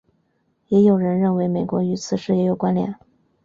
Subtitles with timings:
[0.69, 2.95] 也有人认为美国与此事也有关连。